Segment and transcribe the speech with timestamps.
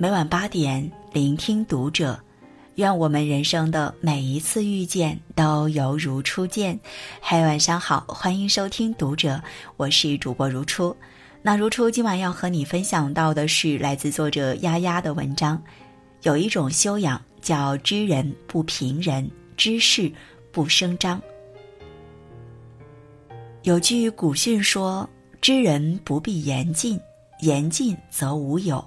[0.00, 2.16] 每晚八点，聆听读者。
[2.76, 6.78] 愿我们人生的每一次遇见都犹如初见。
[7.20, 9.42] 嗨，晚上好，欢迎收听读者，
[9.76, 10.96] 我是主播如初。
[11.42, 15.60] 那如初今晚要和你分享到的是来自作者丫丫的文章。
[16.22, 20.12] 有一种修养叫知人不评人，知事
[20.52, 21.20] 不声张。
[23.64, 25.10] 有句古训说
[25.40, 27.00] ：“知人不必言尽，
[27.40, 28.84] 言尽则无有；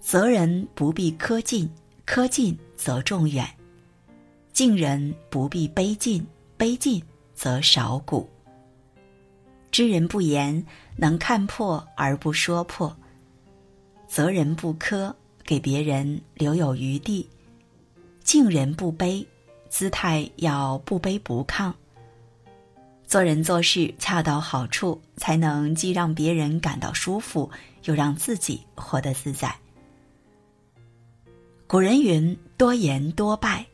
[0.00, 1.70] 责人不必苛尽，
[2.06, 3.48] 苛尽。”则众远，
[4.52, 6.26] 敬人不必卑尽，
[6.58, 7.02] 卑尽
[7.34, 8.28] 则少古。
[9.70, 12.94] 知人不言，能看破而不说破；
[14.06, 15.14] 责人不苛，
[15.44, 17.26] 给别人留有余地；
[18.22, 19.24] 敬人不卑，
[19.70, 21.72] 姿态要不卑不亢。
[23.14, 27.48] 做人做事恰到好处，才能既让别人感到舒服，
[27.84, 29.54] 又让自己活得自在。
[31.68, 33.64] 古人云：“多言多败。”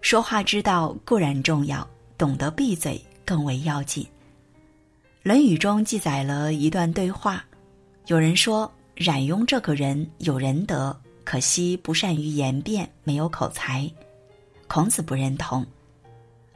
[0.00, 4.02] 说话之道固然重要，懂得闭嘴更为要紧。
[5.22, 7.44] 《论语》中记载了一段对话，
[8.06, 13.86] 有人说：“冉雍这个人有仁德，可惜不善于言辩，没有口才。”
[14.66, 15.66] 孔子不认同：“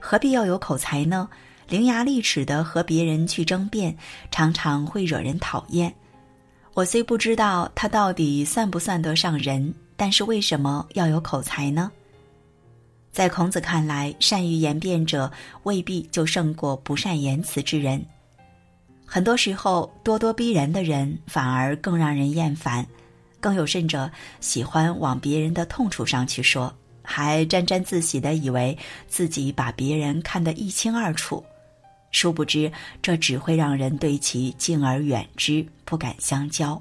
[0.01, 1.29] 何必要有口才呢？
[1.69, 3.97] 伶牙俐齿的和别人去争辩，
[4.31, 5.95] 常常会惹人讨厌。
[6.75, 11.91] 我虽不知道他到底算不算得上人。”但是为什么要有口才呢？
[13.11, 15.29] 在孔子看来，善于言辩者
[15.65, 18.01] 未必就胜过不善言辞之人。
[19.05, 22.87] 很多时候，咄咄逼人的人反而更让人厌烦，
[23.41, 24.09] 更有甚者
[24.39, 31.45] 喜欢往别人的痛处上去说，还沾沾自喜的以为自己把别人看得一清二楚。
[32.11, 32.71] 殊不知，
[33.03, 36.81] 这只会让人对其敬而远之，不敢相交。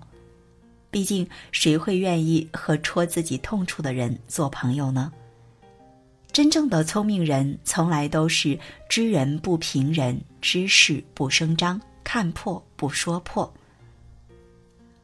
[0.89, 5.11] 毕竟，谁会愿意和戳自己痛处的人做朋友呢？
[6.31, 8.57] 真正的聪明人，从来都是
[8.89, 13.51] 知人不评人，知事不声张，看破不说破。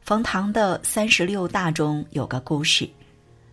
[0.00, 2.88] 冯唐的《三十六大》中有个故事：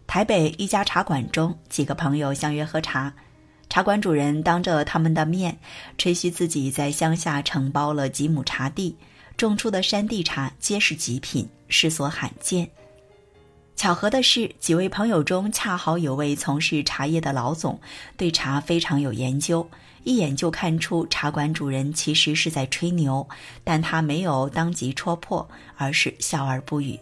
[0.05, 3.13] 台北一家茶馆中，几个朋友相约喝茶，
[3.71, 5.57] 茶馆主人当着他们的面，
[5.97, 8.93] 吹嘘自己在乡下承包了几亩茶地。
[9.37, 12.69] 种出的山地茶皆是极品，世所罕见。
[13.77, 17.79] 巧合的是，几位朋友中恰好有位从事茶叶的老总，
[18.17, 19.65] 对茶非常有研究，
[20.03, 23.25] 一眼就看出茶馆主人其实是在吹牛，
[23.63, 26.99] 但他没有当即戳破，而是笑而不语。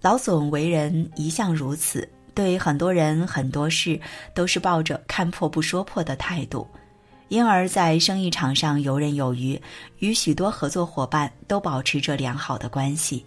[0.00, 4.00] 老总为人一向如此，对很多人很多事
[4.34, 6.66] 都是抱着看破不说破的态度。
[7.28, 9.60] 因而，在生意场上游刃有余，
[9.98, 13.24] 与许多合作伙伴都保持着良好的关系。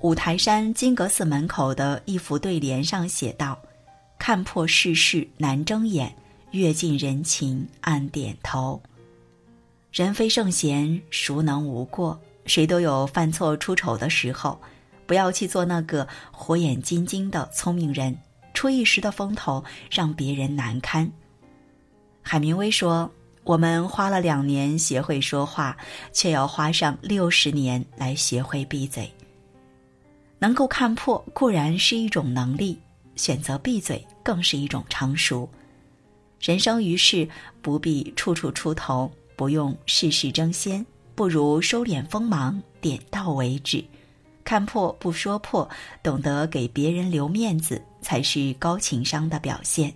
[0.00, 3.58] 五台山金阁寺门口的一幅对联上写道
[4.18, 6.14] ：“看破世事难睁眼，
[6.50, 8.82] 阅尽人情暗点头。”
[9.92, 12.18] 人非圣贤，孰能无过？
[12.44, 14.60] 谁都有犯错出丑的时候，
[15.08, 18.18] 不要去做那个火眼金睛的聪明人，
[18.52, 21.10] 出一时的风头，让别人难堪。
[22.20, 23.10] 海明威说
[23.42, 25.74] ：“我们花了两年学会说话，
[26.12, 29.10] 却要花上六十年来学会闭嘴。
[30.38, 32.78] 能够看破固然是一种能力，
[33.16, 35.48] 选择闭嘴更是一种成熟。
[36.38, 37.26] 人生于世，
[37.62, 43.82] 不必处处出头，不用事事争先，不如收敛锋芒，点到为止。
[44.48, 45.68] 看破不说破，
[46.02, 49.92] 懂得给别人留面子，才是高情商的表现。”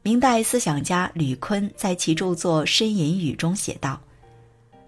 [0.00, 4.00] 明代思想家吕坤在其著作《呻吟语》中写道：“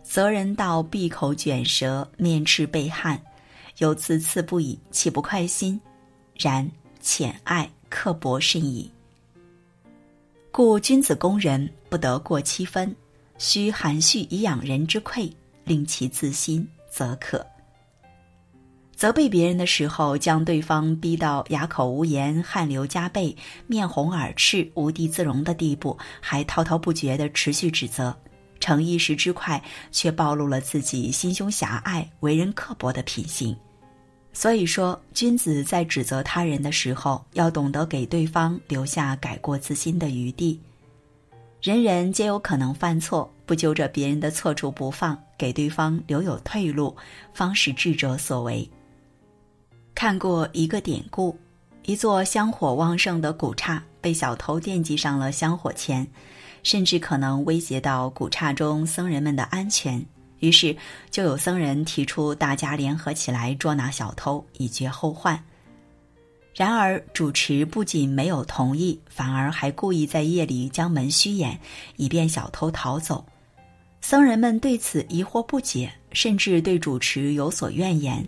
[0.03, 3.21] 责人道闭口卷舌，面赤背汗，
[3.77, 5.79] 有次次不已，岂不快心？
[6.35, 6.67] 然
[7.03, 8.91] 浅爱刻薄甚矣。
[10.51, 12.97] 故君子攻人，不得过七分，
[13.37, 15.31] 须含蓄以养人之愧，
[15.65, 17.47] 令其自心，则可。”
[18.99, 23.37] 责备别人的时候，将对方逼到哑口无言、汗流浃背、
[23.69, 28.13] 面红耳赤、无地自容的地步，还滔滔不绝地持续指责，
[28.59, 29.63] 逞一时之快，
[29.93, 33.57] 却暴露了自己心胸狭隘、为人刻薄的品行。
[34.33, 40.61] 所以说，君子在指责他人的时候，要懂得给对方留下改过自新的余地。
[41.63, 46.97] 人人皆有可能犯错，不揪着别人的错处不放，给对方留有退路，
[47.33, 48.69] 方是智者所为。
[49.99, 51.37] 看过一个典故，
[51.85, 56.07] 一座香火旺盛的古刹被小偷惦记上了香火钱，
[56.63, 60.07] 甚至可能威胁到古刹中僧人们的安全。
[60.39, 60.77] 于是，
[61.11, 65.43] 就有僧人提出大家联合起来捉拿小偷，以绝后患。
[66.55, 71.59] 然而，主持不仅没有同意，反而还故意在夜里将门虚掩，
[71.97, 73.27] 以便小偷逃走。
[74.01, 78.25] 僧人们对此疑惑不解，甚至对主持有所怨言。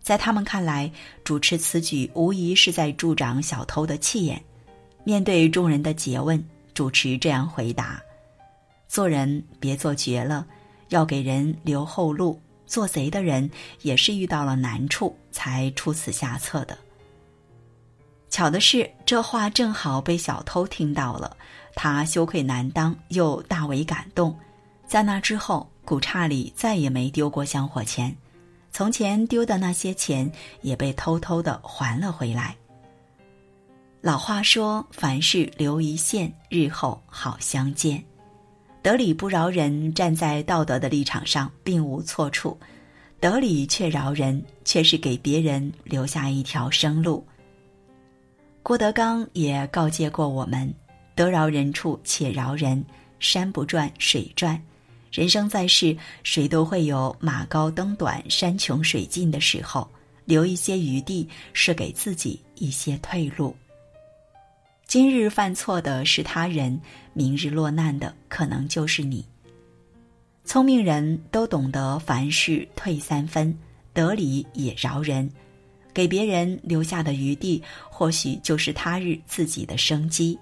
[0.00, 0.90] 在他们看来，
[1.22, 4.42] 主持此举无疑是在助长小偷的气焰。
[5.04, 6.42] 面对众人的诘问，
[6.74, 8.00] 主持这样回答
[8.88, 10.46] ：“做人别做绝了，
[10.88, 12.40] 要给人留后路。
[12.66, 13.50] 做贼的人
[13.80, 16.76] 也是遇到了难处才出此下策的。”
[18.28, 21.34] 巧的是，这话正好被小偷听到了，
[21.74, 24.38] 他羞愧难当，又大为感动。
[24.86, 28.14] 在那之后，古刹里再也没丢过香火钱，
[28.78, 30.30] 从前丢的那些钱
[30.62, 32.56] 也被偷偷的还了回来。
[34.00, 38.00] 老话说：“凡事留一线，日后好相见。”
[38.80, 42.56] 得理不饶人，站在道德的立场上并无错处；
[43.18, 47.26] 得理却饶人，却是给别人留下一条生路。
[48.62, 50.72] 郭德纲也告诫过我们
[51.16, 52.84] ：“得饶人处且饶人，
[53.18, 54.56] 山不转水转。
[55.10, 59.88] 人生在世，谁都会有马高灯短、山穷水尽的时候，
[60.24, 63.56] 留一些余地，是给自己一些退路。”
[64.86, 66.80] 今日犯错的是他人，
[67.12, 69.24] 明日落难的可能就是你。
[70.44, 73.54] 聪明人都懂得凡事退三分，
[73.92, 75.30] 得理也饶人，
[75.92, 80.38] 给别人留下的余地，或许就是他日自己的生机。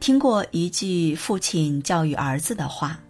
[0.00, 3.00] 听过一句父亲教育儿子的话：“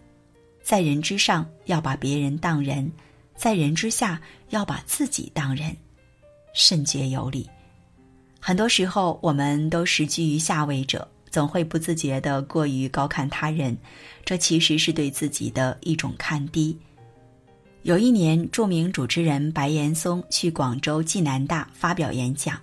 [0.68, 2.90] 在人之上，要把别人当人；
[3.34, 4.20] 在人之下，
[4.50, 5.74] 要把自己当人。”
[6.52, 7.48] 甚觉有理。
[8.38, 13.74] 很多时候，我们都时居于下位者，总会不自觉的过于高看他人，
[14.26, 16.78] 这其实是对自己的一种看低。
[17.80, 22.60] 有一年，著名主持人白岩松去广州暨南大发表演讲，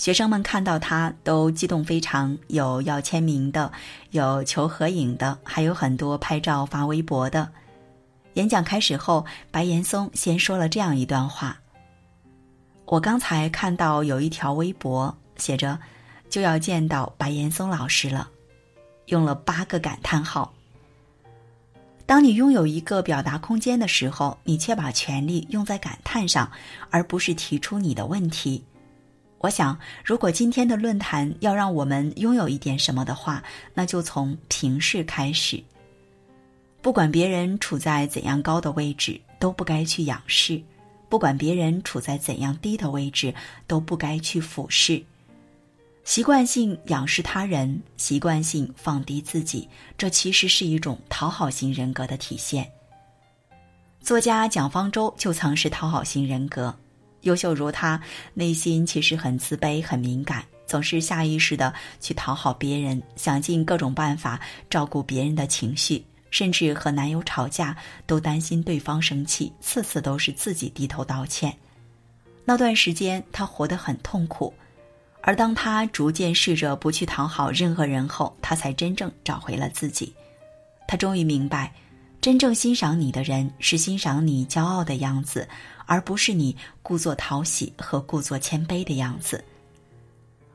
[0.00, 3.70] 学生们看到他都激动非常，有要签名的，
[4.12, 7.46] 有求合影的，还有很多拍照发微博的。
[8.32, 11.60] 演讲开始后，白岩松先说了这样一段话。
[12.86, 15.78] 我刚才看到有一条微博，写着
[16.30, 18.30] “就要见到白岩松老师了”，
[19.08, 20.50] 用了八个感叹号。
[22.06, 26.50] 当你拥有一个表达空间的时候，你却把权力用在感叹上，
[26.88, 28.64] 而不是提出你的问题。
[29.40, 33.42] 我想，如果今天的论坛要让我们拥有一点什么的话，
[33.72, 35.62] 那就从平视开始。
[36.82, 40.62] 不管别人处在怎样高的位置，都不该去仰视。
[41.08, 43.34] 不管别人处在怎样低的位置，
[43.66, 45.02] 都不该去俯视。
[46.04, 49.66] 习惯性仰视他人，习惯性放低自己，
[49.96, 52.70] 这其实是一种讨好型人格的体现。
[54.02, 56.74] 作家蒋方舟就曾是讨好型人格，
[57.22, 58.00] 优秀如他，
[58.34, 66.04] 内心其实很自卑、很敏感，总是下意识的去讨好别人，想尽各种办法照顾别人的情绪。
[66.30, 67.76] 甚至和男友吵架，
[68.06, 71.52] 都担心对方生气，次次都是自己低头道歉。
[72.44, 74.54] 那段时间，他活得很痛苦。
[75.22, 80.14] 而当他逐渐试着不去讨好任何人后，他才真正找回了自己。
[80.86, 81.72] 他终于明白，
[82.20, 85.48] 真正欣赏你的人是欣赏你骄傲的样子，
[85.86, 89.42] 而不是你故作讨喜和故作谦卑的样子。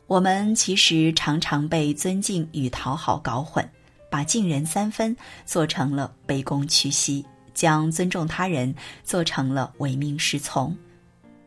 [0.06, 3.68] 我们其实常常被尊敬与讨好搞混。
[4.08, 8.74] 把敬人三分做成了卑躬屈膝，将尊重他人
[9.04, 10.74] 做成了唯命是从。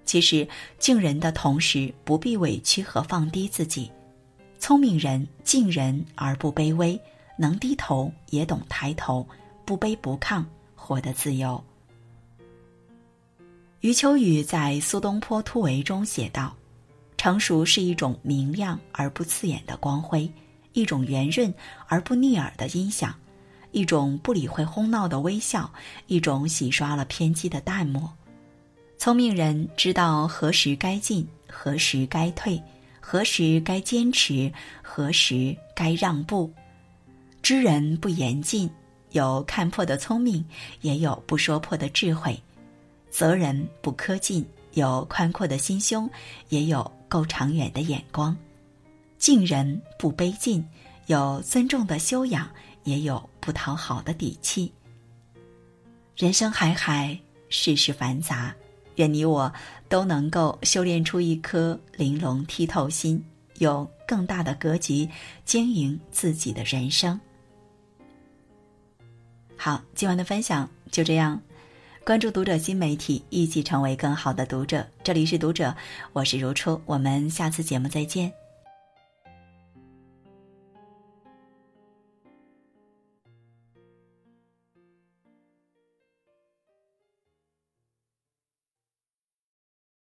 [0.04, 0.47] 其实，
[0.78, 3.90] 敬人的同时不必委屈和放低自己。
[4.59, 7.00] 聪明人敬人而不卑微，
[7.38, 9.26] 能低头也懂抬头，
[9.68, 10.42] 不卑不亢，
[10.75, 11.62] 活得自由。
[13.80, 16.56] 余秋雨在《苏东坡突围》中写道
[17.18, 20.26] ：“成熟是一种明亮而不刺眼的光辉。”
[20.72, 21.52] 一种圆润
[21.87, 23.14] 而不腻耳的音响，
[23.72, 25.70] 一种不理会哄闹的微笑，
[26.06, 28.10] 一种洗刷了偏激的淡漠。
[28.96, 32.58] 聪明人知道何时该进，何时该退，
[33.00, 34.50] 何时该坚持，
[34.82, 36.50] 何时该让步。
[37.42, 38.70] 知人不言尽，
[39.12, 40.45] 有看破的聪明，
[40.81, 42.35] 也有不说破的智慧；
[43.11, 46.09] 责人不苛尽，有宽阔的心胸，
[46.49, 48.37] 也有够长远的眼光。
[49.19, 50.65] 敬人不卑近，
[51.07, 52.49] 有尊重的修养，
[52.85, 54.73] 也有不讨好的底气。
[56.17, 58.55] 人生海海，世事繁杂，
[58.97, 59.53] 愿你我
[59.88, 63.25] 都能够修炼出一颗玲珑剔透心，
[63.59, 65.09] 有更大的格局，
[65.45, 67.19] 经营自己的人生。
[69.61, 71.43] 好，今晚的分享就这样。
[72.05, 74.87] 关注读者新媒体，一起成为更好的读者。
[75.03, 75.75] 这里是读者，
[76.12, 78.33] 我是如初，我们下次节目再见。